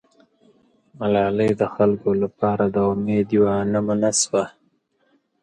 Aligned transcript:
ملالۍ 0.99 1.51
د 1.61 1.63
خلکو 1.75 2.09
لپاره 2.23 2.63
د 2.75 2.77
امید 2.91 3.27
یوه 3.37 3.55
نمونه 3.73 4.09
سوه. 4.21 4.43